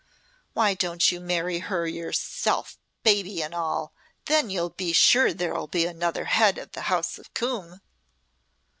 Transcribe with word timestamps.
Why 0.53 0.73
don't 0.73 1.11
you 1.11 1.19
marry 1.19 1.59
her 1.59 1.85
yourself 1.85 2.79
baby 3.03 3.43
and 3.43 3.53
all! 3.53 3.93
Then 4.25 4.49
you'll 4.49 4.71
be 4.71 4.93
sure 4.93 5.31
there'll 5.31 5.67
be 5.67 5.85
another 5.85 6.25
Head 6.25 6.57
of 6.57 6.71
the 6.71 6.81
House 6.89 7.19
of 7.19 7.31
Coombe!" 7.35 7.81